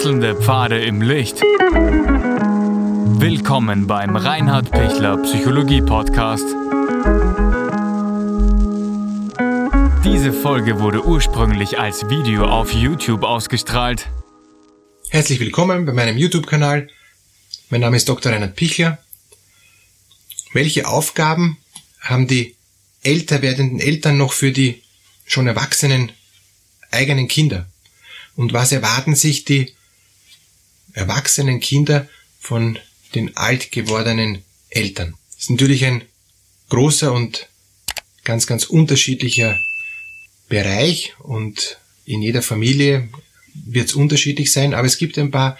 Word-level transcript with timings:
Wechselnde 0.00 0.34
Pfade 0.34 0.82
im 0.82 1.02
Licht. 1.02 1.42
Willkommen 3.20 3.86
beim 3.86 4.16
Reinhard 4.16 4.70
Pichler 4.70 5.18
Psychologie 5.18 5.82
Podcast. 5.82 6.46
Diese 10.02 10.32
Folge 10.32 10.80
wurde 10.80 11.04
ursprünglich 11.04 11.78
als 11.78 12.08
Video 12.08 12.46
auf 12.46 12.72
YouTube 12.72 13.24
ausgestrahlt. 13.24 14.08
Herzlich 15.10 15.38
willkommen 15.38 15.84
bei 15.84 15.92
meinem 15.92 16.16
YouTube-Kanal. 16.16 16.88
Mein 17.68 17.82
Name 17.82 17.98
ist 17.98 18.08
Dr. 18.08 18.32
Reinhard 18.32 18.56
Pichler. 18.56 18.96
Welche 20.54 20.88
Aufgaben 20.88 21.58
haben 22.00 22.26
die 22.26 22.56
älter 23.02 23.42
werdenden 23.42 23.80
Eltern 23.80 24.16
noch 24.16 24.32
für 24.32 24.50
die 24.50 24.82
schon 25.26 25.46
erwachsenen 25.46 26.10
eigenen 26.90 27.28
Kinder? 27.28 27.66
Und 28.34 28.54
was 28.54 28.72
erwarten 28.72 29.14
sich 29.14 29.44
die 29.44 29.74
erwachsenen 30.92 31.60
Kinder 31.60 32.08
von 32.38 32.78
den 33.14 33.36
alt 33.36 33.72
gewordenen 33.72 34.44
Eltern? 34.68 35.14
Das 35.32 35.44
ist 35.44 35.50
natürlich 35.50 35.84
ein 35.84 36.02
großer 36.68 37.12
und 37.12 37.48
ganz, 38.24 38.46
ganz 38.46 38.64
unterschiedlicher 38.64 39.58
Bereich 40.48 41.14
und 41.18 41.78
in 42.04 42.22
jeder 42.22 42.42
Familie 42.42 43.08
wird 43.54 43.88
es 43.88 43.94
unterschiedlich 43.94 44.52
sein, 44.52 44.74
aber 44.74 44.86
es 44.86 44.98
gibt 44.98 45.18
ein 45.18 45.30
paar 45.30 45.58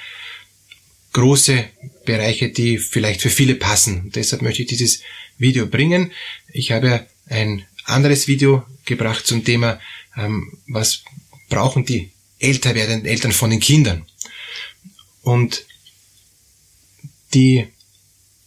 große 1.13 1.65
Bereiche, 2.05 2.51
die 2.51 2.79
vielleicht 2.79 3.23
für 3.23 3.31
viele 3.31 3.55
passen. 3.55 4.03
Und 4.03 4.17
deshalb 4.17 4.43
möchte 4.43 4.63
ich 4.63 4.69
dieses 4.69 5.01
Video 5.39 5.67
bringen. 5.67 6.13
Ich 6.53 6.73
habe 6.73 7.07
ein 7.27 7.65
anderes 7.85 8.29
Video 8.29 8.65
gebracht 8.85 9.27
zum 9.27 9.45
Thema, 9.45 9.81
ähm, 10.17 10.53
was 10.67 11.03
brauchen 11.49 11.85
die 11.85 12.11
älter 12.39 12.75
werdenden 12.75 13.07
Eltern 13.07 13.33
von 13.33 13.51
den 13.51 13.61
Kindern. 13.61 14.07
Und 15.23 15.67
die 17.35 17.67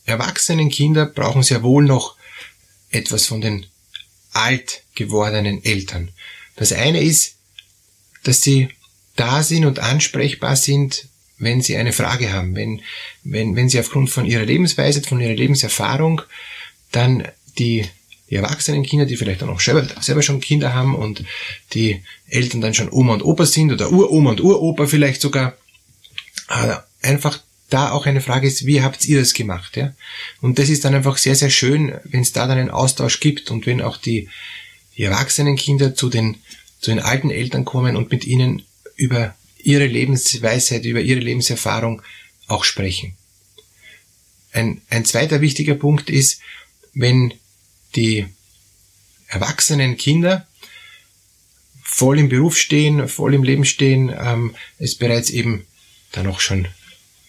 erwachsenen 0.05 0.69
Kinder 0.69 1.05
brauchen 1.05 1.43
sehr 1.43 1.63
wohl 1.63 1.83
noch 1.83 2.15
etwas 2.89 3.25
von 3.25 3.41
den 3.41 3.65
alt 4.31 4.83
gewordenen 4.95 5.63
Eltern. 5.63 6.11
Das 6.55 6.73
eine 6.73 7.01
ist, 7.01 7.35
dass 8.23 8.41
sie 8.41 8.69
da 9.15 9.43
sind 9.43 9.65
und 9.65 9.79
ansprechbar 9.79 10.55
sind, 10.55 11.07
wenn 11.37 11.61
sie 11.61 11.77
eine 11.77 11.93
Frage 11.93 12.31
haben, 12.31 12.55
wenn, 12.55 12.81
wenn, 13.23 13.55
wenn 13.55 13.69
sie 13.69 13.79
aufgrund 13.79 14.09
von 14.09 14.25
ihrer 14.25 14.45
Lebensweise, 14.45 15.01
von 15.01 15.19
ihrer 15.19 15.33
Lebenserfahrung 15.33 16.21
dann 16.91 17.27
die 17.57 17.85
die 18.33 18.37
erwachsenen 18.37 18.81
Kinder, 18.81 19.05
die 19.05 19.15
vielleicht 19.15 19.43
auch 19.43 19.47
noch 19.47 19.59
selber, 19.59 19.87
selber 20.01 20.23
schon 20.23 20.39
Kinder 20.39 20.73
haben 20.73 20.95
und 20.95 21.23
die 21.73 22.01
Eltern 22.27 22.61
dann 22.61 22.73
schon 22.73 22.91
Oma 22.91 23.13
und 23.13 23.23
Opa 23.23 23.45
sind 23.45 23.71
oder 23.71 23.91
Uroma 23.91 24.31
und 24.31 24.41
Uropa 24.41 24.87
vielleicht 24.87 25.21
sogar, 25.21 25.55
äh, 26.49 26.75
einfach 27.01 27.39
da 27.69 27.91
auch 27.91 28.05
eine 28.05 28.21
Frage 28.21 28.47
ist, 28.47 28.65
wie 28.65 28.81
habt 28.81 29.05
ihr 29.05 29.19
das 29.19 29.33
gemacht? 29.33 29.77
Ja? 29.77 29.93
Und 30.41 30.59
das 30.59 30.69
ist 30.69 30.85
dann 30.85 30.93
einfach 30.93 31.17
sehr, 31.17 31.35
sehr 31.35 31.49
schön, 31.49 31.93
wenn 32.03 32.21
es 32.21 32.31
da 32.31 32.47
dann 32.47 32.59
einen 32.59 32.69
Austausch 32.69 33.19
gibt 33.19 33.49
und 33.49 33.65
wenn 33.65 33.81
auch 33.81 33.97
die, 33.97 34.29
die 34.95 35.03
erwachsenen 35.03 35.55
Kinder 35.55 35.95
zu 35.95 36.09
den, 36.09 36.37
zu 36.79 36.91
den 36.91 36.99
alten 36.99 37.31
Eltern 37.31 37.65
kommen 37.65 37.95
und 37.95 38.11
mit 38.11 38.25
ihnen 38.25 38.63
über 38.95 39.35
ihre 39.57 39.87
Lebensweisheit, 39.87 40.85
über 40.85 41.01
ihre 41.01 41.19
Lebenserfahrung 41.19 42.01
auch 42.47 42.63
sprechen. 42.63 43.15
Ein, 44.51 44.81
ein 44.89 45.05
zweiter 45.05 45.41
wichtiger 45.41 45.73
Punkt 45.73 46.09
ist, 46.11 46.41
wenn 46.93 47.33
die 47.95 48.27
erwachsenen 49.27 49.97
Kinder 49.97 50.47
voll 51.81 52.19
im 52.19 52.29
Beruf 52.29 52.57
stehen, 52.57 53.07
voll 53.07 53.33
im 53.33 53.43
Leben 53.43 53.65
stehen, 53.65 54.13
ähm, 54.15 54.55
es 54.77 54.95
bereits 54.95 55.31
eben 55.31 55.65
dann 56.13 56.27
auch 56.27 56.39
schon 56.39 56.67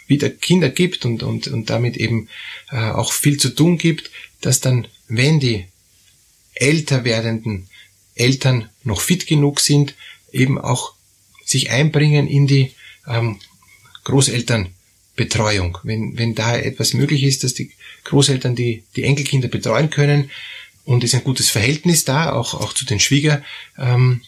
wieder 0.07 0.31
Kinder 0.31 0.69
gibt 0.69 1.05
und, 1.05 1.23
und, 1.23 1.49
und 1.49 1.71
damit 1.71 1.97
eben 1.97 2.29
äh, 2.71 2.77
auch 2.77 3.13
viel 3.13 3.39
zu 3.39 3.51
tun 3.51 3.79
gibt, 3.79 4.11
dass 4.41 4.61
dann, 4.61 4.87
wenn 5.09 5.41
die 5.41 5.67
älter 6.55 7.05
werdenden 7.05 7.69
Eltern 8.15 8.69
noch 8.85 9.01
fit 9.01 9.27
genug 9.27 9.61
sind, 9.61 9.95
eben 10.31 10.59
auch 10.59 10.95
sich 11.45 11.71
einbringen 11.71 12.29
in 12.29 12.47
die 12.47 12.73
ähm, 13.09 13.41
Großelternbetreuung. 14.05 15.79
Wenn, 15.83 16.17
wenn 16.17 16.35
da 16.35 16.57
etwas 16.57 16.95
möglich 16.95 17.25
ist, 17.25 17.43
dass 17.43 17.55
die 17.55 17.73
Großeltern 18.05 18.55
die, 18.55 18.85
die 18.95 19.03
Enkelkinder 19.03 19.49
betreuen 19.49 19.91
können, 19.91 20.31
und 20.85 21.03
ist 21.03 21.15
ein 21.15 21.25
gutes 21.25 21.51
Verhältnis 21.51 22.05
da, 22.05 22.33
auch, 22.33 22.55
auch 22.55 22.73
zu 22.73 22.85
den 22.85 23.01
Schwiegerkindern, 23.01 23.45
ähm, 23.79 24.21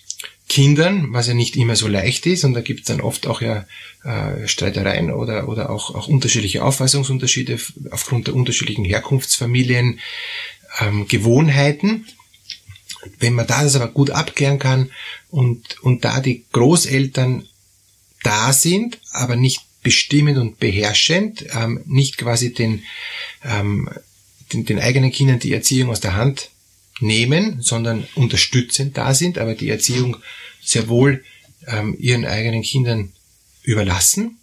was 1.13 1.27
ja 1.27 1.35
nicht 1.35 1.57
immer 1.57 1.77
so 1.77 1.89
leicht 1.89 2.27
ist 2.27 2.45
und 2.45 2.55
da 2.55 2.61
gibt 2.61 2.81
es 2.81 2.87
dann 2.87 3.01
oft 3.01 3.27
auch 3.27 3.41
ja 3.41 3.67
äh, 4.05 4.47
Streitereien 4.47 5.11
oder, 5.11 5.49
oder 5.49 5.71
auch, 5.71 5.95
auch 5.95 6.09
unterschiedliche 6.09 6.63
Auffassungsunterschiede 6.63 7.59
aufgrund 7.91 8.29
der 8.29 8.35
unterschiedlichen 8.35 8.85
Herkunftsfamilien, 8.85 10.01
ähm, 10.81 11.09
Gewohnheiten. 11.09 12.07
Wenn 13.19 13.35
man 13.35 13.47
da 13.47 13.63
das 13.63 13.77
aber 13.77 13.89
gut 13.89 14.11
abklären 14.11 14.59
kann 14.59 14.91
und, 15.31 15.81
und 15.83 16.05
da 16.05 16.21
die 16.21 16.45
Großeltern 16.53 17.47
da 18.23 18.53
sind, 18.53 18.99
aber 19.13 19.37
nicht 19.37 19.63
bestimmend 19.83 20.39
und 20.39 20.59
beherrschend, 20.59 21.47
ähm, 21.55 21.81
nicht 21.87 22.19
quasi 22.19 22.53
den, 22.53 22.83
ähm, 23.45 23.89
den, 24.53 24.65
den 24.65 24.81
eigenen 24.81 25.13
Kindern 25.13 25.39
die 25.39 25.53
Erziehung 25.53 25.91
aus 25.91 26.01
der 26.01 26.17
Hand 26.17 26.51
nehmen, 27.01 27.61
sondern 27.61 28.07
unterstützend 28.15 28.97
da 28.97 29.15
sind, 29.15 29.39
aber 29.39 29.55
die 29.55 29.69
Erziehung 29.69 30.17
sehr 30.63 30.89
wohl 30.89 31.25
ähm, 31.67 31.97
ihren 31.99 32.25
eigenen 32.25 32.63
Kindern 32.63 33.13
überlassen 33.63 34.39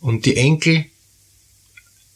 und 0.00 0.26
die 0.26 0.36
Enkel 0.36 0.84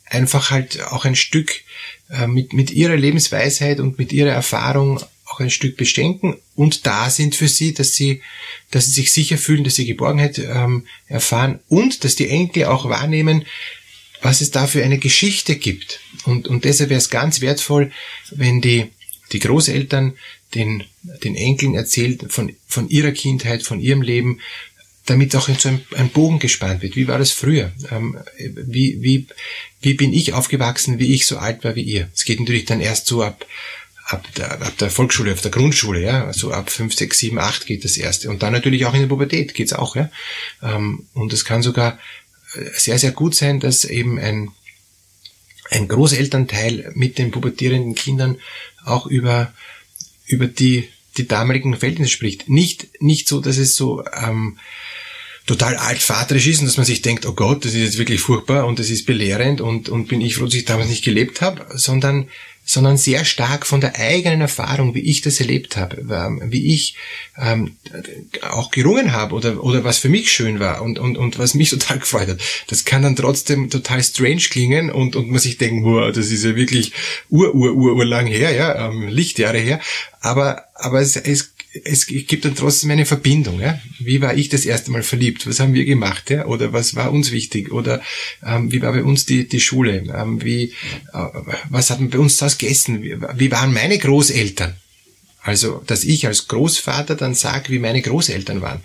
einfach 0.06 0.50
halt 0.50 0.82
auch 0.82 1.04
ein 1.04 1.16
Stück 1.16 1.62
äh, 2.10 2.26
mit, 2.26 2.52
mit 2.52 2.70
ihrer 2.70 2.96
Lebensweisheit 2.96 3.80
und 3.80 3.98
mit 3.98 4.12
ihrer 4.12 4.30
Erfahrung 4.30 5.00
auch 5.24 5.40
ein 5.40 5.50
Stück 5.50 5.76
beschenken 5.76 6.36
und 6.54 6.86
da 6.86 7.08
sind 7.08 7.34
für 7.34 7.48
sie, 7.48 7.72
dass 7.72 7.94
sie, 7.94 8.20
dass 8.70 8.86
sie 8.86 8.92
sich 8.92 9.12
sicher 9.12 9.38
fühlen, 9.38 9.64
dass 9.64 9.76
sie 9.76 9.86
Geborgenheit 9.86 10.38
ähm, 10.38 10.86
erfahren 11.06 11.60
und 11.68 12.04
dass 12.04 12.14
die 12.14 12.28
Enkel 12.28 12.66
auch 12.66 12.88
wahrnehmen, 12.88 13.46
was 14.20 14.40
es 14.40 14.50
da 14.50 14.66
für 14.66 14.84
eine 14.84 14.98
Geschichte 14.98 15.56
gibt. 15.56 16.00
Und, 16.24 16.46
und 16.46 16.64
deshalb 16.64 16.90
wäre 16.90 16.98
es 16.98 17.10
ganz 17.10 17.40
wertvoll, 17.40 17.90
wenn 18.30 18.60
die, 18.60 18.90
die 19.32 19.38
Großeltern 19.38 20.14
den, 20.54 20.84
den 21.24 21.34
Enkeln 21.34 21.74
erzählt 21.74 22.32
von, 22.32 22.54
von 22.66 22.88
ihrer 22.88 23.12
Kindheit, 23.12 23.62
von 23.62 23.80
ihrem 23.80 24.02
Leben, 24.02 24.40
damit 25.06 25.34
auch 25.34 25.48
so 25.48 25.68
ein, 25.68 25.80
ein 25.96 26.10
Bogen 26.10 26.38
gespannt 26.38 26.82
wird. 26.82 26.94
Wie 26.96 27.08
war 27.08 27.18
das 27.18 27.32
früher? 27.32 27.72
Ähm, 27.90 28.18
wie, 28.38 29.02
wie, 29.02 29.26
wie 29.80 29.94
bin 29.94 30.12
ich 30.12 30.32
aufgewachsen, 30.32 30.98
wie 30.98 31.14
ich 31.14 31.26
so 31.26 31.38
alt 31.38 31.64
war 31.64 31.74
wie 31.74 31.82
ihr? 31.82 32.08
Es 32.14 32.24
geht 32.24 32.38
natürlich 32.38 32.66
dann 32.66 32.80
erst 32.80 33.06
so 33.06 33.22
ab, 33.22 33.44
ab 34.04 34.26
der, 34.36 34.62
ab 34.62 34.78
der 34.78 34.90
Volksschule, 34.90 35.32
auf 35.32 35.40
der 35.40 35.50
Grundschule, 35.50 36.02
ja, 36.02 36.26
also 36.26 36.52
ab 36.52 36.70
5, 36.70 36.94
6, 36.94 37.18
7, 37.18 37.38
8 37.38 37.66
geht 37.66 37.84
das 37.84 37.96
erste. 37.96 38.30
Und 38.30 38.42
dann 38.42 38.52
natürlich 38.52 38.86
auch 38.86 38.94
in 38.94 39.00
der 39.00 39.08
Pubertät 39.08 39.54
geht's 39.54 39.72
auch, 39.72 39.96
ja. 39.96 40.10
Ähm, 40.62 41.06
und 41.14 41.32
es 41.32 41.44
kann 41.44 41.62
sogar 41.62 41.98
sehr, 42.74 42.98
sehr 42.98 43.12
gut 43.12 43.34
sein, 43.34 43.60
dass 43.60 43.84
eben 43.84 44.18
ein, 44.18 44.50
ein 45.72 45.88
Großelternteil 45.88 46.92
mit 46.94 47.18
den 47.18 47.30
pubertierenden 47.30 47.94
Kindern 47.94 48.38
auch 48.84 49.06
über, 49.06 49.52
über 50.26 50.46
die, 50.46 50.88
die 51.16 51.26
damaligen 51.26 51.76
Verhältnisse 51.76 52.12
spricht. 52.12 52.48
Nicht, 52.48 53.00
nicht 53.00 53.28
so, 53.28 53.40
dass 53.40 53.58
es 53.58 53.74
so 53.74 54.04
ähm, 54.22 54.58
total 55.46 55.76
altvaterisch 55.76 56.46
ist 56.46 56.60
und 56.60 56.66
dass 56.66 56.76
man 56.76 56.86
sich 56.86 57.02
denkt, 57.02 57.26
oh 57.26 57.32
Gott, 57.32 57.64
das 57.64 57.74
ist 57.74 57.80
jetzt 57.80 57.98
wirklich 57.98 58.20
furchtbar 58.20 58.66
und 58.66 58.78
das 58.78 58.90
ist 58.90 59.06
belehrend 59.06 59.60
und, 59.60 59.88
und 59.88 60.08
bin 60.08 60.20
ich 60.20 60.36
froh, 60.36 60.44
dass 60.44 60.54
ich 60.54 60.64
damals 60.64 60.88
nicht 60.88 61.04
gelebt 61.04 61.40
habe, 61.40 61.66
sondern 61.74 62.28
sondern 62.64 62.96
sehr 62.96 63.24
stark 63.24 63.66
von 63.66 63.80
der 63.80 63.98
eigenen 63.98 64.40
Erfahrung, 64.40 64.94
wie 64.94 65.00
ich 65.00 65.20
das 65.20 65.40
erlebt 65.40 65.76
habe, 65.76 66.06
ähm, 66.10 66.40
wie 66.46 66.72
ich 66.72 66.96
ähm, 67.36 67.76
auch 68.42 68.70
gerungen 68.70 69.12
habe 69.12 69.34
oder, 69.34 69.62
oder 69.62 69.84
was 69.84 69.98
für 69.98 70.08
mich 70.08 70.30
schön 70.30 70.60
war 70.60 70.82
und, 70.82 70.98
und, 70.98 71.18
und 71.18 71.38
was 71.38 71.54
mich 71.54 71.70
total 71.70 71.98
gefreut 71.98 72.28
hat. 72.28 72.40
Das 72.68 72.84
kann 72.84 73.02
dann 73.02 73.16
trotzdem 73.16 73.68
total 73.68 74.02
strange 74.02 74.42
klingen 74.50 74.90
und, 74.90 75.16
und 75.16 75.28
man 75.28 75.40
sich 75.40 75.58
denken, 75.58 75.84
wow, 75.84 76.12
das 76.12 76.30
ist 76.30 76.44
ja 76.44 76.54
wirklich 76.54 76.92
ur, 77.28 77.54
ur, 77.54 77.74
ur, 77.74 77.94
ur 77.94 78.04
lang 78.04 78.26
her, 78.26 78.52
ja, 78.52 78.88
ähm, 78.88 79.08
Lichtjahre 79.08 79.58
her. 79.58 79.80
Aber, 80.20 80.64
aber 80.74 81.00
es, 81.00 81.16
es 81.16 81.51
es 81.84 82.06
gibt 82.06 82.44
dann 82.44 82.54
trotzdem 82.54 82.90
eine 82.90 83.06
Verbindung. 83.06 83.60
Ja? 83.60 83.80
Wie 83.98 84.20
war 84.20 84.34
ich 84.34 84.48
das 84.48 84.64
erste 84.64 84.90
Mal 84.90 85.02
verliebt? 85.02 85.46
Was 85.46 85.60
haben 85.60 85.74
wir 85.74 85.84
gemacht? 85.84 86.30
Ja? 86.30 86.46
Oder 86.46 86.72
was 86.72 86.94
war 86.94 87.12
uns 87.12 87.32
wichtig? 87.32 87.72
Oder 87.72 88.02
ähm, 88.44 88.70
wie 88.70 88.82
war 88.82 88.92
bei 88.92 89.02
uns 89.02 89.24
die, 89.24 89.48
die 89.48 89.60
Schule? 89.60 90.04
Ähm, 90.14 90.42
wie, 90.42 90.74
äh, 91.12 91.26
was 91.70 91.90
man 91.90 92.10
bei 92.10 92.18
uns 92.18 92.36
das 92.36 92.58
gegessen? 92.58 93.02
Wie, 93.02 93.16
wie 93.36 93.50
waren 93.50 93.72
meine 93.72 93.98
Großeltern? 93.98 94.74
Also, 95.42 95.82
dass 95.86 96.04
ich 96.04 96.26
als 96.26 96.46
Großvater 96.48 97.16
dann 97.16 97.34
sage, 97.34 97.70
wie 97.70 97.78
meine 97.78 98.02
Großeltern 98.02 98.60
waren, 98.60 98.80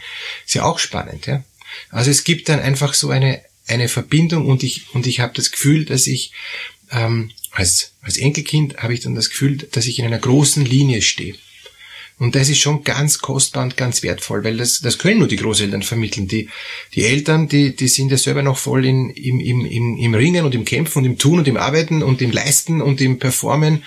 ist 0.45 0.55
ja 0.55 0.63
auch 0.63 0.79
spannend. 0.79 1.27
Ja? 1.27 1.43
Also 1.89 2.09
es 2.09 2.23
gibt 2.23 2.49
dann 2.49 2.59
einfach 2.59 2.93
so 2.93 3.09
eine, 3.09 3.41
eine 3.67 3.89
Verbindung 3.89 4.47
und 4.47 4.63
ich, 4.63 4.85
und 4.93 5.07
ich 5.07 5.19
habe 5.19 5.33
das 5.35 5.51
Gefühl, 5.51 5.85
dass 5.85 6.07
ich 6.07 6.31
ähm, 6.91 7.31
als, 7.51 7.91
als 8.01 8.17
Enkelkind 8.17 8.77
habe 8.77 8.93
ich 8.93 9.01
dann 9.01 9.13
das 9.13 9.29
Gefühl, 9.29 9.57
dass 9.57 9.87
ich 9.87 9.99
in 9.99 10.05
einer 10.05 10.19
großen 10.19 10.65
Linie 10.65 11.01
stehe 11.01 11.35
Und 12.19 12.35
das 12.35 12.49
ist 12.49 12.59
schon 12.59 12.83
ganz 12.83 13.19
kostbar 13.19 13.63
und 13.63 13.77
ganz 13.77 14.01
wertvoll, 14.01 14.43
weil 14.43 14.57
das, 14.57 14.79
das 14.79 14.97
können 14.97 15.19
nur 15.19 15.27
die 15.27 15.35
Großeltern 15.35 15.83
vermitteln. 15.83 16.27
Die, 16.27 16.49
die 16.95 17.03
Eltern, 17.03 17.47
die, 17.47 17.75
die 17.75 17.87
sind 17.87 18.09
ja 18.09 18.17
selber 18.17 18.41
noch 18.41 18.57
voll 18.57 18.85
in, 18.85 19.11
im, 19.11 19.39
im, 19.39 19.65
im, 19.65 19.97
im 19.97 20.15
Ringen 20.15 20.43
und 20.43 20.55
im 20.55 20.65
Kämpfen 20.65 20.99
und 20.99 21.05
im 21.05 21.17
Tun 21.19 21.39
und 21.39 21.47
im 21.47 21.57
Arbeiten 21.57 22.01
und 22.01 22.21
im 22.21 22.31
Leisten 22.31 22.81
und 22.81 23.01
im 23.01 23.19
Performen. 23.19 23.83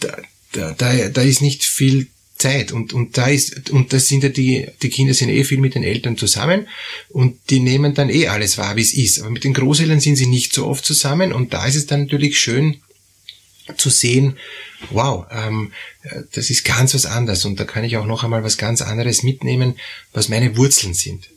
Da, 0.00 0.16
da, 0.52 0.72
da, 0.72 1.08
da 1.08 1.22
ist 1.22 1.42
nicht 1.42 1.64
viel 1.64 2.08
Zeit 2.38 2.72
und, 2.72 2.92
und 2.92 3.16
da 3.18 3.26
ist, 3.26 3.70
und 3.70 3.92
das 3.92 4.08
sind 4.08 4.24
ja 4.24 4.28
die, 4.28 4.66
die 4.82 4.88
Kinder 4.88 5.14
sind 5.14 5.28
eh 5.28 5.44
viel 5.44 5.58
mit 5.58 5.74
den 5.74 5.84
Eltern 5.84 6.16
zusammen 6.16 6.66
und 7.10 7.38
die 7.50 7.60
nehmen 7.60 7.94
dann 7.94 8.10
eh 8.10 8.28
alles 8.28 8.58
wahr, 8.58 8.76
wie 8.76 8.80
es 8.80 8.94
ist. 8.94 9.20
Aber 9.20 9.30
mit 9.30 9.44
den 9.44 9.54
Großeltern 9.54 10.00
sind 10.00 10.16
sie 10.16 10.26
nicht 10.26 10.52
so 10.52 10.66
oft 10.66 10.84
zusammen 10.84 11.32
und 11.32 11.52
da 11.52 11.66
ist 11.66 11.76
es 11.76 11.86
dann 11.86 12.00
natürlich 12.00 12.40
schön, 12.40 12.80
zu 13.80 13.90
sehen, 13.90 14.38
wow, 14.90 15.26
ähm, 15.30 15.72
das 16.32 16.50
ist 16.50 16.64
ganz 16.64 16.94
was 16.94 17.06
anderes 17.06 17.44
und 17.44 17.58
da 17.58 17.64
kann 17.64 17.84
ich 17.84 17.96
auch 17.96 18.06
noch 18.06 18.24
einmal 18.24 18.44
was 18.44 18.58
ganz 18.58 18.82
anderes 18.82 19.22
mitnehmen, 19.22 19.78
was 20.12 20.28
meine 20.28 20.56
Wurzeln 20.56 20.94
sind. 20.94 21.28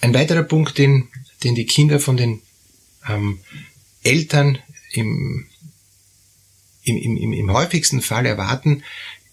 Ein 0.00 0.14
weiterer 0.14 0.42
Punkt, 0.42 0.78
den, 0.78 1.08
den 1.42 1.54
die 1.54 1.66
Kinder 1.66 2.00
von 2.00 2.16
den 2.16 2.42
ähm, 3.08 3.40
Eltern 4.02 4.58
im, 4.92 5.46
im, 6.84 6.96
im, 6.96 7.32
im 7.32 7.52
häufigsten 7.52 8.02
Fall 8.02 8.26
erwarten, 8.26 8.82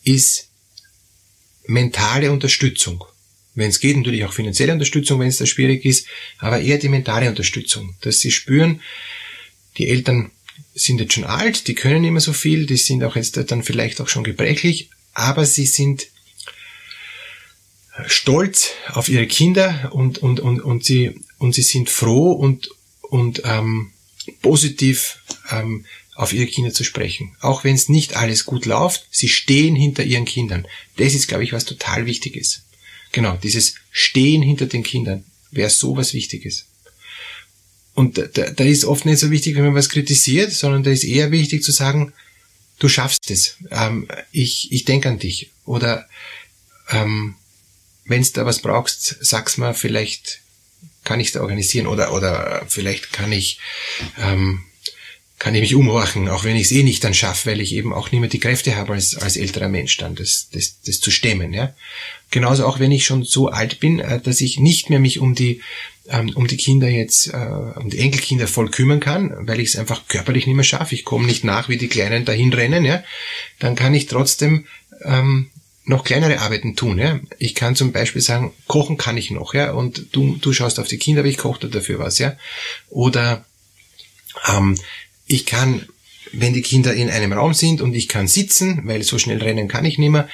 ist 0.04 0.50
mentale 1.66 2.32
Unterstützung. 2.32 3.04
Wenn 3.56 3.70
es 3.70 3.80
geht, 3.80 3.96
natürlich 3.96 4.26
auch 4.26 4.34
finanzielle 4.34 4.74
Unterstützung, 4.74 5.20
wenn 5.20 5.28
es 5.28 5.38
da 5.38 5.46
schwierig 5.46 5.86
ist, 5.86 6.08
aber 6.40 6.60
eher 6.60 6.80
die 6.80 6.90
mentale 6.90 7.30
Unterstützung, 7.30 7.96
dass 8.02 8.20
sie 8.20 8.32
spüren, 8.32 8.82
die 9.78 9.90
Eltern 9.90 10.32
sind 10.74 11.00
jetzt 11.00 11.14
schon 11.14 11.24
alt, 11.24 11.68
die 11.68 11.76
können 11.76 12.02
nicht 12.02 12.12
mehr 12.12 12.22
so 12.22 12.34
viel, 12.34 12.66
die 12.66 12.78
sind 12.78 13.04
auch 13.04 13.16
jetzt 13.16 13.38
dann 13.52 13.64
vielleicht 13.64 14.02
auch 14.02 14.08
schon 14.08 14.24
gebrechlich, 14.24 14.90
aber 15.14 15.46
sie 15.46 15.66
sind 15.66 16.08
stolz 18.08 18.72
auf 18.94 19.10
ihre 19.10 19.28
Kinder 19.28 19.92
und, 19.94 20.18
und, 20.20 20.40
und, 20.40 20.62
und, 20.62 20.84
sie, 20.84 21.20
und 21.38 21.54
sie 21.54 21.62
sind 21.62 21.90
froh 21.90 22.32
und, 22.32 22.70
und 23.02 23.44
ähm, 23.46 23.92
positiv 24.42 25.20
ähm, 25.52 25.86
auf 26.16 26.34
ihre 26.34 26.48
Kinder 26.48 26.74
zu 26.74 26.84
sprechen. 26.84 27.36
Auch 27.40 27.64
wenn 27.64 27.76
es 27.76 27.90
nicht 27.90 28.16
alles 28.16 28.46
gut 28.46 28.66
läuft, 28.66 29.06
sie 29.12 29.30
stehen 29.30 29.76
hinter 29.76 30.04
ihren 30.04 30.26
Kindern. 30.26 30.68
Das 30.98 31.14
ist, 31.14 31.28
glaube 31.28 31.44
ich, 31.44 31.54
was 31.54 31.66
total 31.66 32.06
wichtig 32.06 32.36
ist. 32.36 32.64
Genau, 33.12 33.38
dieses 33.38 33.76
Stehen 33.92 34.42
hinter 34.42 34.66
den 34.66 34.84
Kindern 34.84 35.24
wäre 35.52 35.70
so 35.70 35.96
was 35.96 36.14
Wichtiges. 36.14 36.66
Und 37.96 38.18
da, 38.18 38.28
da 38.28 38.64
ist 38.64 38.86
oft 38.86 39.06
nicht 39.06 39.20
so 39.20 39.30
wichtig, 39.30 39.56
wenn 39.56 39.66
man 39.66 39.76
was 39.76 39.90
kritisiert, 39.90 40.52
sondern 40.52 40.84
da 40.84 40.92
ist 40.92 41.04
eher 41.04 41.32
wichtig 41.32 41.64
zu 41.64 41.72
sagen, 41.72 42.14
du 42.80 42.90
schaffst 42.90 43.30
es, 43.30 43.58
ähm, 43.72 44.08
ich, 44.32 44.72
ich 44.72 44.86
denke 44.86 45.10
an 45.10 45.20
dich. 45.20 45.52
Oder 45.66 46.08
ähm, 46.90 47.36
wenn 48.06 48.26
da 48.34 48.46
was 48.46 48.62
brauchst, 48.62 49.18
sag's 49.22 49.58
mal, 49.58 49.74
vielleicht 49.74 50.42
kann 51.04 51.20
ich 51.20 51.32
da 51.32 51.42
organisieren 51.42 51.88
oder, 51.88 52.14
oder 52.14 52.66
vielleicht 52.68 53.14
kann 53.14 53.32
ich, 53.32 53.60
ähm, 54.18 54.64
kann 55.38 55.56
ich 55.56 55.62
mich 55.62 55.76
umhorchen, 55.76 56.30
auch 56.30 56.46
wenn 56.46 56.56
ich 56.56 56.64
es 56.64 56.72
eh 56.72 56.84
nicht 56.84 57.04
dann 57.04 57.14
schaffe, 57.14 57.52
weil 57.52 57.62
ich 57.62 57.74
eben 57.74 57.94
auch 57.94 58.12
nicht 58.12 58.22
mehr 58.22 58.30
die 58.30 58.40
Kräfte 58.40 58.76
habe 58.76 58.94
als, 58.94 59.16
als 59.18 59.36
älterer 59.36 59.68
Mensch 59.68 59.98
dann, 59.98 60.16
das, 60.16 60.48
das, 60.52 60.82
das 60.86 61.00
zu 61.00 61.12
stemmen. 61.12 61.54
Ja? 61.54 61.76
Genauso 62.32 62.66
auch 62.66 62.80
wenn 62.80 62.92
ich 62.92 63.06
schon 63.06 63.24
so 63.24 63.50
alt 63.50 63.80
bin, 63.80 64.00
äh, 64.00 64.22
dass 64.22 64.42
ich 64.42 64.60
nicht 64.60 64.90
mehr 64.90 65.00
mich 65.00 65.20
um 65.20 65.36
die 65.36 65.62
ähm, 66.10 66.32
um 66.36 66.48
die 66.48 66.58
Kinder 66.58 66.90
jetzt, 66.90 67.28
äh, 67.28 67.38
um 67.38 67.90
die 67.90 68.00
Enkelkinder 68.00 68.48
voll 68.48 68.70
kümmern 68.70 69.00
kann, 69.00 69.48
weil 69.48 69.60
ich 69.60 69.70
es 69.70 69.76
einfach 69.78 70.08
körperlich 70.08 70.46
nicht 70.46 70.56
mehr 70.56 70.64
schaffe. 70.64 70.96
Ich 70.96 71.06
komme 71.06 71.26
nicht 71.26 71.44
nach, 71.44 71.70
wie 71.70 71.78
die 71.78 71.88
Kleinen 71.88 72.26
dahin 72.26 72.54
rennen, 72.54 72.86
ja, 72.86 73.04
dann 73.60 73.76
kann 73.76 73.94
ich 73.94 74.08
trotzdem 74.08 74.66
ähm, 75.04 75.50
noch 75.86 76.04
kleinere 76.04 76.40
Arbeiten 76.40 76.76
tun. 76.76 76.98
Ja. 76.98 77.20
Ich 77.40 77.56
kann 77.56 77.76
zum 77.76 77.92
Beispiel 77.92 78.22
sagen, 78.22 78.52
kochen 78.68 78.98
kann 78.98 79.18
ich 79.18 79.32
noch, 79.32 79.54
ja, 79.54 79.72
und 79.72 80.08
du, 80.12 80.38
du 80.38 80.54
schaust 80.54 80.80
auf 80.80 80.88
die 80.88 80.98
Kinder, 80.98 81.22
aber 81.22 81.30
ich 81.30 81.38
koche 81.38 81.68
dafür 81.68 82.00
was, 82.00 82.20
ja. 82.20 82.38
Oder 82.90 83.46
ähm, 84.48 84.78
ich 85.28 85.46
kann 85.46 85.88
wenn 86.34 86.54
die 86.54 86.64
Kinder 86.64 86.94
in 86.94 87.10
einem 87.10 87.32
Raum 87.32 87.54
sind 87.54 87.80
und 87.80 87.94
ich 87.94 88.08
kann 88.08 88.28
sitzen, 88.28 88.82
weil 88.86 89.04
so 89.04 89.20
schnell 89.20 89.42
rennen 89.42 89.68
kann 89.68 89.86
ich 89.86 90.00
nicht 90.00 90.10
mehr, 90.10 90.28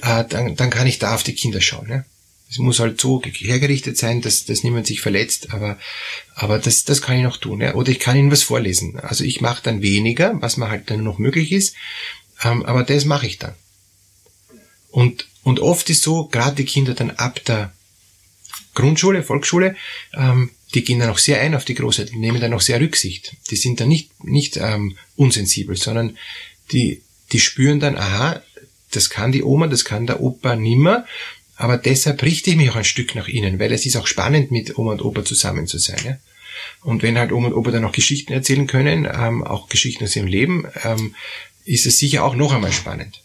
äh, 0.00 0.24
dann, 0.26 0.56
dann 0.56 0.70
kann 0.70 0.86
ich 0.86 0.98
da 0.98 1.14
auf 1.14 1.22
die 1.22 1.34
Kinder 1.34 1.60
schauen. 1.60 1.88
Ja? 1.90 2.04
Es 2.52 2.58
muss 2.58 2.80
halt 2.80 3.00
so 3.00 3.22
hergerichtet 3.24 3.96
sein, 3.96 4.20
dass, 4.20 4.44
dass 4.44 4.62
niemand 4.62 4.86
sich 4.86 5.00
verletzt, 5.00 5.54
aber, 5.54 5.78
aber 6.34 6.58
das, 6.58 6.84
das 6.84 7.00
kann 7.00 7.16
ich 7.16 7.22
noch 7.22 7.38
tun. 7.38 7.62
Ja? 7.62 7.74
Oder 7.74 7.88
ich 7.88 7.98
kann 7.98 8.14
ihnen 8.14 8.30
was 8.30 8.42
vorlesen. 8.42 9.00
Also 9.00 9.24
ich 9.24 9.40
mache 9.40 9.62
dann 9.62 9.80
weniger, 9.80 10.34
was 10.42 10.58
mir 10.58 10.68
halt 10.68 10.90
dann 10.90 11.02
noch 11.02 11.18
möglich 11.18 11.50
ist, 11.50 11.74
ähm, 12.44 12.62
aber 12.66 12.84
das 12.84 13.06
mache 13.06 13.26
ich 13.26 13.38
dann. 13.38 13.54
Und, 14.90 15.28
und 15.42 15.60
oft 15.60 15.88
ist 15.88 16.02
so, 16.02 16.26
gerade 16.26 16.56
die 16.56 16.66
Kinder 16.66 16.92
dann 16.92 17.12
ab 17.12 17.42
der 17.46 17.72
Grundschule, 18.74 19.22
Volksschule, 19.22 19.74
ähm, 20.12 20.50
die 20.74 20.84
gehen 20.84 20.98
dann 20.98 21.08
auch 21.08 21.18
sehr 21.18 21.40
ein 21.40 21.54
auf 21.54 21.64
die 21.64 21.74
Großeltern, 21.74 22.20
nehmen 22.20 22.40
dann 22.40 22.52
auch 22.52 22.60
sehr 22.60 22.80
Rücksicht. 22.82 23.34
Die 23.50 23.56
sind 23.56 23.80
dann 23.80 23.88
nicht, 23.88 24.22
nicht 24.24 24.58
ähm, 24.58 24.98
unsensibel, 25.16 25.76
sondern 25.76 26.18
die, 26.70 27.00
die 27.32 27.40
spüren 27.40 27.80
dann, 27.80 27.96
aha, 27.96 28.42
das 28.90 29.08
kann 29.08 29.32
die 29.32 29.42
Oma, 29.42 29.68
das 29.68 29.86
kann 29.86 30.06
der 30.06 30.20
Opa 30.20 30.54
nimmer 30.54 31.06
aber 31.56 31.76
deshalb 31.76 32.22
richte 32.22 32.50
ich 32.50 32.56
mich 32.56 32.70
auch 32.70 32.76
ein 32.76 32.84
Stück 32.84 33.14
nach 33.14 33.28
ihnen, 33.28 33.58
weil 33.58 33.72
es 33.72 33.86
ist 33.86 33.96
auch 33.96 34.06
spannend, 34.06 34.50
mit 34.50 34.78
Oma 34.78 34.92
und 34.92 35.02
Opa 35.02 35.24
zusammen 35.24 35.66
zu 35.66 35.78
sein. 35.78 36.00
Ja? 36.04 36.18
Und 36.82 37.02
wenn 37.02 37.18
halt 37.18 37.32
Oma 37.32 37.48
und 37.48 37.54
Opa 37.54 37.70
dann 37.70 37.84
auch 37.84 37.92
Geschichten 37.92 38.32
erzählen 38.32 38.66
können, 38.66 39.08
ähm, 39.12 39.44
auch 39.44 39.68
Geschichten 39.68 40.04
aus 40.04 40.16
ihrem 40.16 40.26
Leben, 40.26 40.66
ähm, 40.82 41.14
ist 41.64 41.86
es 41.86 41.98
sicher 41.98 42.24
auch 42.24 42.34
noch 42.34 42.52
einmal 42.52 42.72
spannend. 42.72 43.22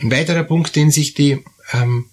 Ein 0.00 0.10
weiterer 0.10 0.44
Punkt, 0.44 0.76
den 0.76 0.90
sich 0.90 1.14
die 1.14 1.38
ähm, 1.72 2.06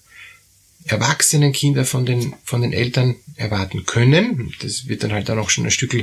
erwachsenen 0.85 1.51
Kinder 1.51 1.85
von 1.85 2.05
den, 2.05 2.35
von 2.43 2.61
den 2.61 2.73
Eltern 2.73 3.15
erwarten 3.35 3.85
können, 3.85 4.53
das 4.61 4.87
wird 4.87 5.03
dann 5.03 5.11
halt 5.11 5.29
dann 5.29 5.39
auch 5.39 5.49
schon 5.49 5.65
ein 5.65 5.71
Stück 5.71 5.95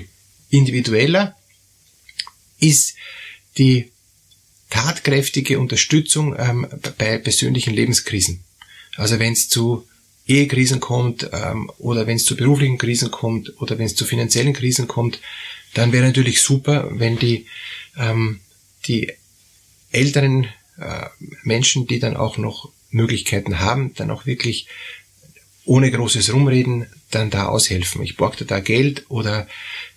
individueller, 0.50 1.36
ist 2.58 2.94
die 3.56 3.90
tatkräftige 4.70 5.58
Unterstützung 5.58 6.36
ähm, 6.38 6.66
bei 6.98 7.18
persönlichen 7.18 7.72
Lebenskrisen. 7.72 8.44
Also 8.96 9.18
wenn 9.18 9.32
es 9.32 9.48
zu 9.48 9.86
Ehekrisen 10.26 10.80
kommt 10.80 11.30
ähm, 11.32 11.70
oder 11.78 12.06
wenn 12.06 12.16
es 12.16 12.24
zu 12.24 12.36
beruflichen 12.36 12.78
Krisen 12.78 13.10
kommt 13.10 13.60
oder 13.60 13.78
wenn 13.78 13.86
es 13.86 13.94
zu 13.94 14.04
finanziellen 14.04 14.52
Krisen 14.52 14.86
kommt, 14.86 15.20
dann 15.74 15.92
wäre 15.92 16.06
natürlich 16.06 16.42
super, 16.42 16.88
wenn 16.92 17.18
die, 17.18 17.46
ähm, 17.96 18.40
die 18.86 19.12
älteren 19.90 20.44
äh, 20.78 21.06
Menschen, 21.42 21.86
die 21.86 21.98
dann 21.98 22.16
auch 22.16 22.36
noch 22.36 22.70
Möglichkeiten 22.90 23.58
haben, 23.60 23.94
dann 23.94 24.10
auch 24.10 24.26
wirklich 24.26 24.66
ohne 25.64 25.90
großes 25.90 26.32
Rumreden 26.32 26.86
dann 27.10 27.30
da 27.30 27.46
aushelfen. 27.46 28.02
Ich 28.02 28.16
borge 28.16 28.38
dir 28.38 28.44
da 28.46 28.60
Geld 28.60 29.04
oder 29.08 29.46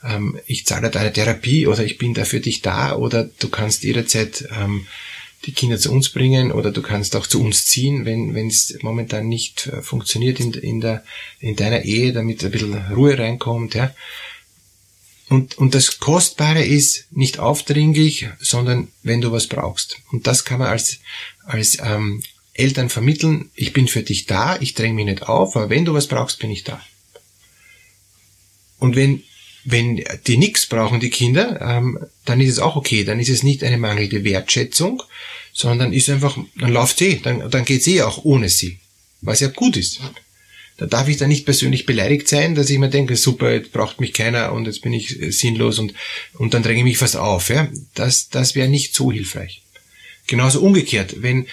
ähm, 0.04 0.40
ich 0.46 0.66
zahle 0.66 0.90
dir 0.90 1.00
eine 1.00 1.14
Therapie 1.14 1.68
oder 1.68 1.84
ich 1.84 1.98
bin 1.98 2.14
da 2.14 2.26
für 2.26 2.40
dich 2.40 2.62
da 2.62 2.96
oder 2.96 3.24
du 3.24 3.50
kannst 3.50 3.84
jederzeit 3.84 4.48
ähm, 4.52 4.88
die 5.46 5.54
Kinder 5.54 5.80
zu 5.80 5.92
uns 5.92 6.10
bringen 6.10 6.52
oder 6.52 6.72
du 6.72 6.82
kannst 6.82 7.16
auch 7.16 7.26
zu 7.26 7.42
uns 7.42 7.66
ziehen, 7.66 8.06
wenn 8.06 8.36
wenn 8.36 8.48
es 8.48 8.78
momentan 8.82 9.28
nicht 9.28 9.68
äh, 9.68 9.82
funktioniert 9.82 10.40
in, 10.40 10.54
in, 10.54 10.82
der, 10.82 11.04
in 11.40 11.56
deiner 11.56 11.84
Ehe, 11.84 12.14
damit 12.14 12.44
ein 12.44 12.52
bisschen 12.52 12.78
Ruhe 12.94 13.18
reinkommt. 13.18 13.74
Ja. 13.74 13.94
Und, 15.30 15.58
und 15.58 15.74
das 15.74 16.00
Kostbare 16.00 16.64
ist 16.64 17.06
nicht 17.12 17.40
aufdringlich, 17.40 18.28
sondern 18.40 18.90
wenn 19.02 19.22
du 19.22 19.32
was 19.32 19.48
brauchst. 19.48 19.98
Und 20.12 20.28
das 20.28 20.44
kann 20.44 20.60
man 20.60 20.68
als, 20.68 21.00
als 21.46 21.78
ähm, 21.82 22.22
Eltern 22.54 22.90
vermitteln, 22.90 23.50
ich 23.56 23.72
bin 23.72 23.88
für 23.88 24.04
dich 24.04 24.26
da, 24.26 24.60
ich 24.60 24.74
dränge 24.74 24.96
mich 24.96 25.06
nicht 25.06 25.24
auf, 25.24 25.56
aber 25.56 25.70
wenn 25.70 25.86
du 25.86 25.94
was 25.94 26.08
brauchst, 26.08 26.40
bin 26.40 26.52
ich 26.52 26.66
da. 26.66 26.82
Und 28.78 28.96
wenn 28.96 29.24
wenn 29.64 30.04
die 30.28 30.38
nichts 30.38 30.66
brauchen, 30.66 31.00
die 31.00 31.10
Kinder, 31.10 31.60
ähm, 31.62 32.00
dann 32.26 32.42
ist 32.42 32.52
es 32.52 32.60
auch 32.60 32.76
okay. 32.76 33.04
Dann 33.04 33.20
ist 33.20 33.30
es 33.30 33.44
nicht 33.44 33.64
eine 33.64 33.78
mangelnde 33.78 34.24
Wertschätzung, 34.24 35.04
sondern 35.54 35.94
ist 35.94 36.10
einfach, 36.10 36.38
dann 36.56 36.72
läuft 36.72 36.98
sie, 36.98 37.22
dann, 37.22 37.50
dann 37.50 37.66
geht 37.66 37.84
sie 37.84 38.02
auch 38.02 38.24
ohne 38.24 38.50
sie, 38.50 38.80
was 39.22 39.40
ja 39.40 39.48
gut 39.48 39.78
ist. 39.78 40.00
Da 40.78 40.88
darf 40.88 41.08
ich 41.08 41.18
dann 41.18 41.30
nicht 41.30 41.46
persönlich 41.46 41.86
beleidigt 41.86 42.28
sein, 42.28 42.56
dass 42.56 42.70
ich 42.70 42.80
mir 42.80 42.90
denke, 42.90 43.16
super, 43.16 43.54
jetzt 43.54 43.72
braucht 43.72 44.00
mich 44.00 44.14
keiner 44.14 44.52
und 44.52 44.66
jetzt 44.66 44.82
bin 44.82 44.94
ich 44.94 45.22
äh, 45.22 45.32
sinnlos 45.32 45.78
und, 45.78 45.94
und 46.34 46.54
dann 46.54 46.64
dränge 46.64 46.80
ich 46.80 46.86
mich 46.86 46.98
fast 46.98 47.18
auf. 47.18 47.50
Ja? 47.50 47.70
Das, 47.94 48.30
das 48.30 48.56
wäre 48.56 48.68
nicht 48.68 48.96
so 48.96 49.12
hilfreich. 49.12 49.62
Genauso 50.26 50.62
umgekehrt, 50.62 51.22
wenn, 51.22 51.46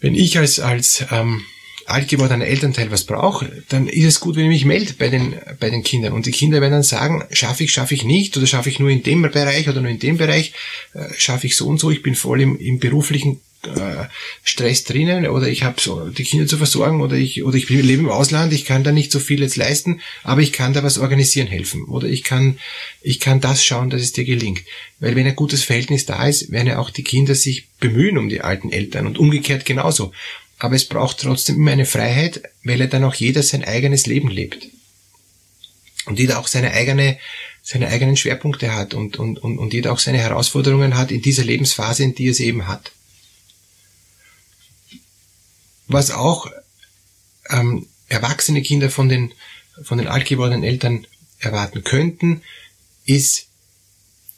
wenn 0.00 0.16
ich 0.16 0.36
als, 0.38 0.58
als 0.58 1.04
ähm, 1.12 1.44
alt 1.90 2.08
gewordener 2.08 2.46
Elternteil 2.46 2.90
was 2.90 3.04
brauche, 3.04 3.62
dann 3.68 3.88
ist 3.88 4.04
es 4.04 4.20
gut, 4.20 4.36
wenn 4.36 4.44
ich 4.44 4.50
mich 4.50 4.64
melde 4.64 4.94
bei 4.98 5.08
den, 5.08 5.34
bei 5.58 5.70
den 5.70 5.82
Kindern. 5.82 6.12
Und 6.12 6.26
die 6.26 6.30
Kinder 6.30 6.60
werden 6.60 6.72
dann 6.72 6.82
sagen, 6.82 7.24
schaffe 7.30 7.64
ich, 7.64 7.72
schaffe 7.72 7.94
ich 7.94 8.04
nicht, 8.04 8.36
oder 8.36 8.46
schaffe 8.46 8.68
ich 8.68 8.78
nur 8.78 8.90
in 8.90 9.02
dem 9.02 9.22
Bereich 9.22 9.68
oder 9.68 9.80
nur 9.80 9.90
in 9.90 9.98
dem 9.98 10.16
Bereich, 10.16 10.52
äh, 10.94 11.06
schaffe 11.16 11.46
ich 11.46 11.56
so 11.56 11.66
und 11.66 11.80
so, 11.80 11.90
ich 11.90 12.02
bin 12.02 12.14
voll 12.14 12.40
im, 12.40 12.58
im 12.58 12.78
beruflichen 12.78 13.40
äh, 13.62 14.06
Stress 14.42 14.84
drinnen 14.84 15.26
oder 15.26 15.46
ich 15.48 15.64
habe 15.64 15.80
so 15.80 16.08
die 16.08 16.24
Kinder 16.24 16.46
zu 16.46 16.56
versorgen 16.56 17.02
oder 17.02 17.16
ich 17.16 17.42
oder 17.44 17.56
ich 17.56 17.68
lebe 17.68 18.02
im 18.02 18.08
Ausland, 18.08 18.54
ich 18.54 18.64
kann 18.64 18.84
da 18.84 18.92
nicht 18.92 19.12
so 19.12 19.18
viel 19.18 19.40
jetzt 19.40 19.56
leisten, 19.56 20.00
aber 20.22 20.40
ich 20.40 20.52
kann 20.52 20.72
da 20.72 20.82
was 20.82 20.98
organisieren 20.98 21.46
helfen 21.46 21.84
oder 21.84 22.08
ich 22.08 22.24
kann 22.24 22.58
ich 23.02 23.20
kann 23.20 23.42
das 23.42 23.62
schauen, 23.62 23.90
dass 23.90 24.00
es 24.00 24.12
dir 24.12 24.24
gelingt, 24.24 24.62
weil 24.98 25.14
wenn 25.14 25.26
ein 25.26 25.36
gutes 25.36 25.62
Verhältnis 25.62 26.06
da 26.06 26.26
ist, 26.26 26.50
werden 26.50 26.68
ja 26.68 26.78
auch 26.78 26.88
die 26.88 27.04
Kinder 27.04 27.34
sich 27.34 27.66
bemühen 27.80 28.16
um 28.16 28.30
die 28.30 28.40
alten 28.40 28.72
Eltern 28.72 29.06
und 29.06 29.18
umgekehrt 29.18 29.66
genauso. 29.66 30.12
Aber 30.60 30.76
es 30.76 30.84
braucht 30.84 31.18
trotzdem 31.18 31.56
immer 31.56 31.72
eine 31.72 31.86
Freiheit, 31.86 32.42
weil 32.62 32.80
er 32.80 32.86
dann 32.86 33.04
auch 33.04 33.14
jeder 33.14 33.42
sein 33.42 33.64
eigenes 33.64 34.06
Leben 34.06 34.28
lebt 34.28 34.68
und 36.04 36.18
jeder 36.18 36.38
auch 36.38 36.46
seine 36.46 36.72
eigene 36.72 37.18
seine 37.62 37.88
eigenen 37.88 38.16
Schwerpunkte 38.16 38.74
hat 38.74 38.94
und, 38.94 39.18
und, 39.18 39.38
und, 39.38 39.58
und 39.58 39.72
jeder 39.72 39.92
auch 39.92 39.98
seine 39.98 40.18
Herausforderungen 40.18 40.96
hat 40.96 41.10
in 41.10 41.22
dieser 41.22 41.44
Lebensphase, 41.44 42.02
in 42.02 42.14
die 42.14 42.28
er 42.28 42.34
sie 42.34 42.46
eben 42.46 42.66
hat. 42.66 42.92
Was 45.86 46.10
auch 46.10 46.50
ähm, 47.48 47.86
erwachsene 48.08 48.62
Kinder 48.62 48.90
von 48.90 49.08
den, 49.08 49.32
von 49.82 49.98
den 49.98 50.08
alt 50.08 50.26
gewordenen 50.26 50.64
Eltern 50.64 51.06
erwarten 51.38 51.84
könnten, 51.84 52.42
ist 53.04 53.48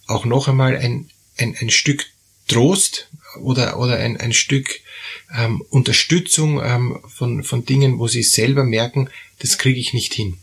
auch 0.06 0.24
noch 0.24 0.48
einmal 0.48 0.76
ein, 0.76 1.10
ein, 1.38 1.56
ein 1.60 1.70
Stück 1.70 2.06
Trost 2.48 3.08
oder, 3.40 3.78
oder 3.78 3.96
ein, 3.98 4.16
ein 4.18 4.32
Stück 4.32 4.80
ähm, 5.34 5.62
Unterstützung 5.70 6.62
ähm, 6.62 7.00
von, 7.08 7.42
von 7.42 7.64
Dingen, 7.64 7.98
wo 7.98 8.08
sie 8.08 8.22
selber 8.22 8.64
merken, 8.64 9.08
das 9.38 9.58
kriege 9.58 9.80
ich 9.80 9.92
nicht 9.92 10.14
hin. 10.14 10.38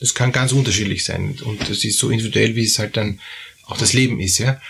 Das 0.00 0.14
kann 0.14 0.32
ganz 0.32 0.52
unterschiedlich 0.52 1.04
sein 1.04 1.38
und 1.44 1.68
das 1.68 1.84
ist 1.84 1.98
so 1.98 2.10
individuell, 2.10 2.56
wie 2.56 2.64
es 2.64 2.78
halt 2.78 2.96
dann 2.96 3.20
auch 3.66 3.78
das 3.78 3.92
Leben 3.92 4.20
ist, 4.20 4.38
ja. 4.38 4.60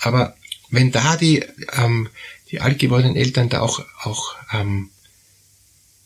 Aber 0.00 0.36
wenn 0.70 0.90
da 0.90 1.16
die, 1.16 1.44
ähm, 1.72 2.08
die 2.50 2.60
alt 2.60 2.78
gewordenen 2.78 3.16
Eltern 3.16 3.48
da 3.48 3.60
auch, 3.60 3.84
auch 4.02 4.34
ähm, 4.52 4.90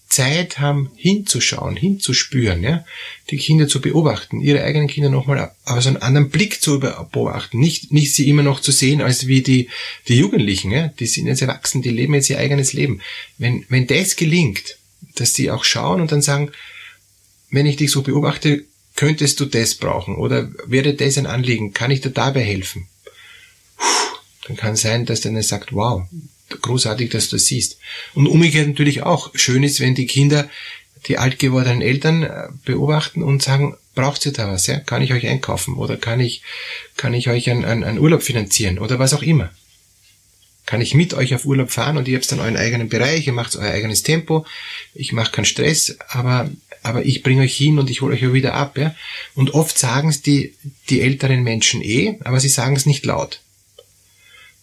Zeit 0.09 0.59
haben, 0.59 0.91
hinzuschauen, 0.97 1.77
hinzuspüren, 1.77 2.63
ja, 2.63 2.85
die 3.31 3.37
Kinder 3.37 3.69
zu 3.69 3.81
beobachten, 3.81 4.41
ihre 4.41 4.63
eigenen 4.63 4.89
Kinder 4.89 5.11
nochmal 5.11 5.55
aus 5.65 5.87
einem 5.87 5.99
anderen 5.99 6.31
Blick 6.31 6.63
zu 6.63 6.81
beobachten, 6.81 7.59
nicht, 7.59 7.93
nicht 7.93 8.15
sie 8.15 8.29
immer 8.29 8.43
noch 8.43 8.61
zu 8.61 8.73
sehen 8.73 9.03
als 9.03 9.27
wie 9.27 9.43
die, 9.43 9.69
die 10.09 10.17
Jugendlichen, 10.17 10.71
ja, 10.71 10.89
die 10.89 11.07
sind 11.07 11.27
jetzt 11.27 11.43
erwachsen, 11.43 11.83
die 11.83 11.91
leben 11.91 12.15
jetzt 12.15 12.31
ihr 12.31 12.39
eigenes 12.39 12.73
Leben. 12.73 13.03
Wenn, 13.37 13.67
wenn 13.69 13.87
das 13.87 14.17
gelingt, 14.17 14.79
dass 15.15 15.35
sie 15.35 15.51
auch 15.51 15.65
schauen 15.65 16.01
und 16.01 16.11
dann 16.11 16.23
sagen, 16.23 16.53
wenn 17.51 17.67
ich 17.67 17.77
dich 17.77 17.91
so 17.91 18.03
beobachte, 18.03 18.65
könntest 18.97 19.41
du 19.41 19.45
das 19.45 19.75
brauchen 19.75 20.17
oder 20.17 20.51
wäre 20.67 20.95
das 20.95 21.19
ein 21.19 21.27
Anliegen, 21.27 21.75
kann 21.75 21.91
ich 21.91 22.01
dir 22.01 22.11
dabei 22.11 22.43
helfen? 22.43 22.89
Puh, 23.77 23.85
dann 24.47 24.57
kann 24.57 24.75
sein, 24.75 25.05
dass 25.05 25.21
dann 25.21 25.37
er 25.37 25.43
sagt, 25.43 25.73
wow, 25.73 26.03
großartig, 26.49 27.11
dass 27.11 27.29
du 27.29 27.37
das 27.37 27.47
siehst. 27.47 27.79
Und 28.15 28.27
umgekehrt 28.27 28.69
natürlich 28.69 29.03
auch. 29.03 29.31
Schön 29.35 29.63
ist, 29.63 29.81
wenn 29.81 29.95
die 29.95 30.07
Kinder 30.07 30.49
die 31.07 31.19
alt 31.19 31.39
gewordenen 31.39 31.83
Eltern 31.83 32.23
äh, 32.23 32.49
beobachten 32.65 33.23
und 33.23 33.43
sagen, 33.43 33.77
braucht 33.95 34.25
ihr 34.27 34.33
da 34.33 34.51
was, 34.51 34.67
ja? 34.67 34.79
Kann 34.79 35.03
ich 35.03 35.13
euch 35.13 35.27
einkaufen 35.27 35.75
oder 35.75 35.97
kann 35.97 36.21
ich, 36.21 36.43
kann 36.97 37.15
ich 37.15 37.29
euch 37.29 37.51
einen, 37.51 37.65
einen, 37.65 37.85
einen 37.85 37.99
Urlaub 37.99 38.23
finanzieren 38.23 38.79
oder 38.79 38.99
was 38.99 39.15
auch 39.15 39.23
immer? 39.23 39.51
Kann 40.67 40.81
ich 40.81 40.95
mit 40.95 41.15
euch 41.15 41.35
auf 41.35 41.47
Urlaub 41.47 41.71
fahren 41.71 41.97
und 41.97 42.09
ihr 42.09 42.17
habt 42.17 42.31
dann 42.31 42.41
euren 42.41 42.57
eigenen 42.57 42.89
Bereich, 42.89 43.27
ihr 43.27 43.33
macht 43.33 43.57
euer 43.57 43.71
eigenes 43.71 44.03
Tempo, 44.03 44.45
ich 44.95 45.13
mache 45.13 45.33
keinen 45.33 45.47
Stress, 45.47 45.97
aber, 46.09 46.51
aber 46.83 47.05
ich 47.07 47.23
bringe 47.23 47.43
euch 47.43 47.57
hin 47.57 47.79
und 47.79 47.89
ich 47.91 48.03
hole 48.03 48.15
euch 48.15 48.33
wieder 48.33 48.55
ab, 48.55 48.77
ja? 48.77 48.95
Und 49.35 49.55
oft 49.55 49.79
sagen 49.79 50.11
es 50.11 50.23
die, 50.23 50.55
die 50.91 51.01
älteren 51.01 51.43
Menschen 51.43 51.83
eh, 51.83 52.19
aber 52.25 52.41
sie 52.41 52.49
sagen 52.49 52.77
es 52.77 52.87
nicht 52.87 53.05
laut. 53.05 53.41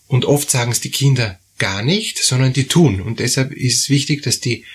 Und 0.08 0.26
oft 0.26 0.52
sagen 0.52 0.72
es 0.72 0.82
die 0.82 0.92
Kinder 0.92 1.40
gar 1.58 1.84
nicht, 1.84 2.18
sondern 2.18 2.54
die 2.54 2.68
tun. 2.68 3.02
Und 3.02 3.20
deshalb 3.20 3.52
ist 3.52 3.84
es 3.84 3.90
wichtig, 3.90 4.24
dass 4.24 4.40
die 4.40 4.66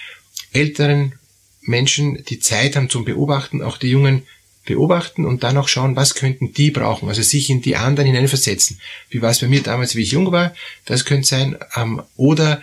älteren 0.52 1.14
Menschen 1.62 2.24
die 2.24 2.40
Zeit 2.40 2.76
haben 2.76 2.88
zum 2.88 3.04
Beobachten, 3.04 3.62
auch 3.62 3.78
die 3.78 3.90
Jungen 3.90 4.26
beobachten 4.64 5.24
und 5.24 5.42
dann 5.42 5.56
auch 5.56 5.68
schauen, 5.68 5.96
was 5.96 6.14
könnten 6.14 6.52
die 6.52 6.70
brauchen, 6.70 7.08
also 7.08 7.22
sich 7.22 7.50
in 7.50 7.62
die 7.62 7.76
anderen 7.76 8.06
hineinversetzen. 8.06 8.80
Wie 9.08 9.22
war 9.22 9.30
es 9.30 9.40
bei 9.40 9.48
mir 9.48 9.62
damals, 9.62 9.96
wie 9.96 10.02
ich 10.02 10.12
jung 10.12 10.30
war, 10.32 10.54
das 10.84 11.04
könnte 11.04 11.26
sein, 11.26 11.58
ähm, 11.76 12.02
oder 12.16 12.62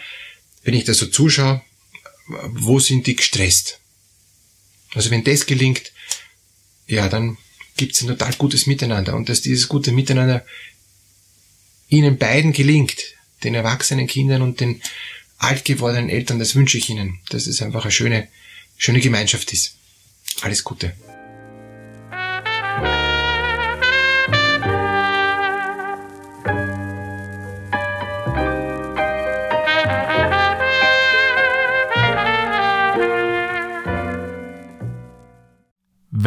wenn 0.64 0.74
ich 0.74 0.84
da 0.84 0.94
so 0.94 1.08
zuschaue, 1.08 1.62
wo 2.28 2.80
sind 2.80 3.08
die 3.08 3.16
gestresst? 3.16 3.80
Also 4.94 5.12
wenn 5.12 5.24
das 5.24 5.46
gelingt, 5.46 5.92
ja, 6.88 7.10
dann 7.10 7.38
gibt 7.76 7.94
es 7.94 8.02
ein 8.02 8.08
total 8.08 8.34
gutes 8.34 8.68
Miteinander 8.68 9.16
und 9.16 9.30
dass 9.30 9.42
dieses 9.42 9.68
gute 9.68 9.92
Miteinander 9.92 10.46
ihnen 11.90 12.18
beiden 12.18 12.54
gelingt, 12.54 13.17
den 13.44 13.54
erwachsenen 13.54 14.08
Kindern 14.08 14.42
und 14.42 14.60
den 14.60 14.82
alt 15.38 15.66
gewordenen 15.66 16.10
Eltern, 16.10 16.40
das 16.40 16.56
wünsche 16.56 16.78
ich 16.78 16.90
ihnen, 16.90 17.20
dass 17.30 17.48
es 17.48 17.62
einfach 17.62 17.84
eine 17.84 17.92
schöne, 17.92 18.28
schöne 18.78 19.00
Gemeinschaft 19.00 19.54
ist. 19.54 19.76
Alles 20.42 20.64
Gute. 20.64 20.94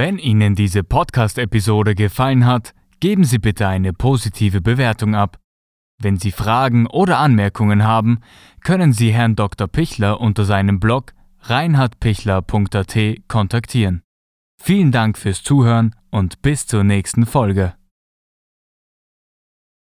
Wenn 0.02 0.18
Ihnen 0.18 0.54
diese 0.54 0.82
Podcast-Episode 0.82 1.94
gefallen 1.94 2.46
hat, 2.46 2.72
geben 3.00 3.24
Sie 3.24 3.38
bitte 3.38 3.68
eine 3.68 3.92
positive 3.92 4.60
Bewertung 4.60 5.14
ab. 5.14 5.38
Wenn 6.00 6.16
Sie 6.16 6.32
Fragen 6.32 6.86
oder 6.86 7.18
Anmerkungen 7.18 7.84
haben, 7.84 8.20
können 8.62 8.92
Sie 8.92 9.12
Herrn 9.12 9.36
Dr. 9.36 9.68
Pichler 9.68 10.20
unter 10.20 10.44
seinem 10.44 10.80
Blog 10.80 11.12
reinhardpichler.at 11.42 12.98
kontaktieren. 13.28 14.02
Vielen 14.62 14.92
Dank 14.92 15.18
fürs 15.18 15.42
Zuhören 15.42 15.94
und 16.10 16.42
bis 16.42 16.66
zur 16.66 16.84
nächsten 16.84 17.26
Folge. 17.26 17.74